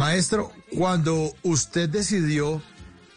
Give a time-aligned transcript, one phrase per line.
[0.00, 2.62] Maestro, cuando usted decidió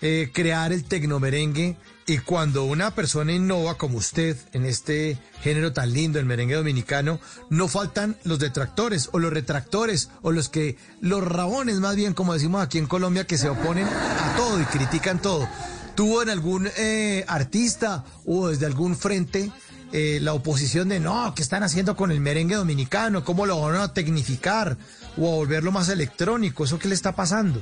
[0.01, 5.93] eh, crear el tecnomerengue y cuando una persona innova como usted en este género tan
[5.93, 11.25] lindo, el merengue dominicano, no faltan los detractores o los retractores o los que, los
[11.25, 15.21] rabones más bien, como decimos aquí en Colombia, que se oponen a todo y critican
[15.21, 15.47] todo.
[15.95, 19.53] ¿Tuvo en algún eh, artista o desde algún frente
[19.95, 23.23] eh, la oposición de no, ¿qué están haciendo con el merengue dominicano?
[23.23, 24.75] ¿Cómo lo van a tecnificar
[25.17, 26.63] o a volverlo más electrónico?
[26.63, 27.61] ¿Eso qué le está pasando?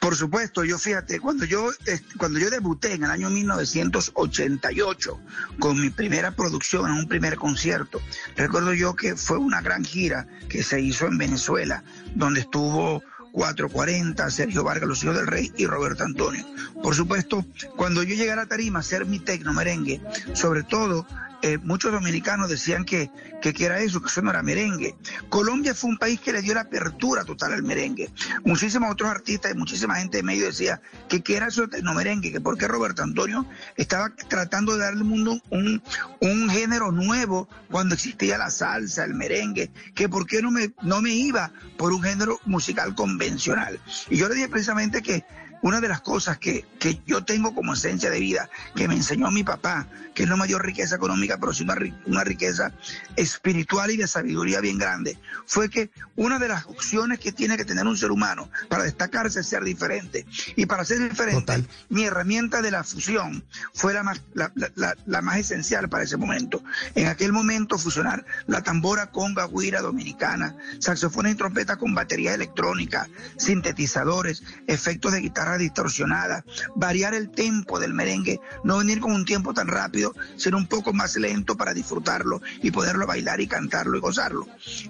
[0.00, 1.70] Por supuesto, yo fíjate, cuando yo,
[2.18, 5.20] cuando yo debuté en el año 1988
[5.60, 8.00] con mi primera producción, en un primer concierto,
[8.34, 11.84] recuerdo yo que fue una gran gira que se hizo en Venezuela,
[12.16, 13.04] donde estuvo
[13.36, 16.42] 440, Sergio Vargas, Los Hijos del Rey y Roberto Antonio.
[16.82, 17.44] Por supuesto,
[17.76, 20.00] cuando yo llegué a tarima a hacer mi tecno merengue,
[20.32, 21.06] sobre todo
[21.46, 23.08] eh, muchos dominicanos decían que,
[23.40, 24.96] que, era eso, que eso no era merengue.
[25.28, 28.10] Colombia fue un país que le dio la apertura total al merengue.
[28.44, 32.32] Muchísimos otros artistas y muchísima gente de medio decía que qué era eso no merengue,
[32.32, 35.80] que porque Roberto Antonio estaba tratando de darle al mundo un,
[36.20, 41.00] un género nuevo cuando existía la salsa, el merengue, que por qué no me, no
[41.00, 43.78] me iba por un género musical convencional.
[44.10, 45.24] Y yo le dije precisamente que
[45.62, 49.30] una de las cosas que, que, yo tengo como esencia de vida, que me enseñó
[49.30, 51.76] mi papá, que es la mayor riqueza económica, pero sí una,
[52.06, 52.72] una riqueza
[53.16, 57.64] espiritual y de sabiduría bien grande, fue que una de las opciones que tiene que
[57.64, 60.26] tener un ser humano para destacarse es ser diferente.
[60.56, 65.22] Y para ser diferente, mi herramienta de la fusión fue la más, la, la, la,
[65.22, 66.62] más esencial para ese momento.
[66.94, 73.08] En aquel momento, fusionar la tambora conga, guira dominicana, saxofones y trompeta con batería electrónica,
[73.36, 76.44] sintetizadores, efectos de guitarra distorsionada,
[76.74, 80.92] variar el tempo del merengue, no venir con un tiempo tan rápido, ser un poco
[80.92, 84.46] más lento para disfrutarlo y poderlo bailar y cantarlo y gozarlo.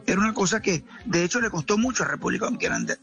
[0.06, 2.49] Era una cosa que de hecho le costó mucho a República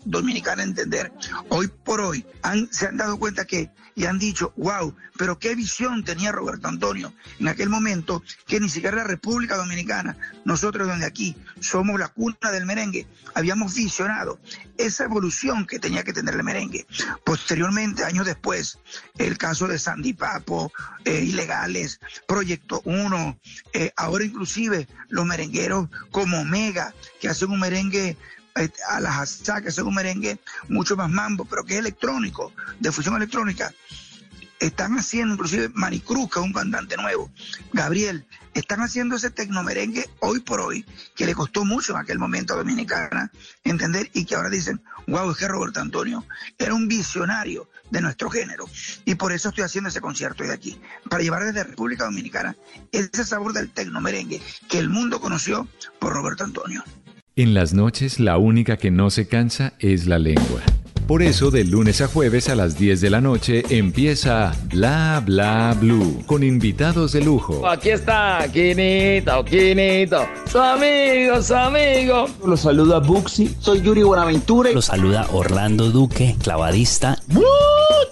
[0.05, 1.11] Dominicana entender.
[1.49, 2.25] Hoy por hoy
[2.71, 7.13] se han dado cuenta que y han dicho, wow, pero qué visión tenía Roberto Antonio
[7.39, 12.51] en aquel momento que ni siquiera la República Dominicana, nosotros donde aquí somos la cuna
[12.51, 14.39] del merengue, habíamos visionado
[14.77, 16.85] esa evolución que tenía que tener el merengue.
[17.23, 18.79] Posteriormente, años después,
[19.17, 20.71] el caso de Sandy Papo,
[21.05, 23.39] eh, Ilegales, Proyecto 1,
[23.73, 28.17] eh, ahora inclusive los merengueros como Omega, que hacen un merengue
[28.55, 30.39] eh, a las que hacen un merengue
[30.69, 33.73] mucho más mambo, pero que es electrónico, de fusión electrónica.
[34.59, 37.29] Están haciendo, inclusive Maricruz, que es un cantante nuevo,
[37.73, 42.53] Gabriel, están haciendo ese tecnomerengue hoy por hoy, que le costó mucho en aquel momento
[42.53, 43.31] a Dominicana
[43.63, 46.25] entender y que ahora dicen, wow, es que Roberto Antonio
[46.57, 48.65] era un visionario de nuestro género.
[49.05, 52.55] Y por eso estoy haciendo ese concierto de aquí, para llevar desde República Dominicana
[52.91, 55.67] ese sabor del tecnomerengue que el mundo conoció
[55.99, 56.83] por Roberto Antonio.
[57.35, 60.61] En las noches la única que no se cansa es la lengua.
[61.07, 65.75] Por eso, de lunes a jueves a las 10 de la noche empieza Bla Bla
[65.79, 67.67] Blue con invitados de lujo.
[67.67, 72.27] Aquí está, Quinito, Quinito, su amigo, su amigo.
[72.45, 74.71] Los saluda Buxi, soy Yuri Buenaventura.
[74.71, 77.19] Los saluda Orlando Duque, clavadista.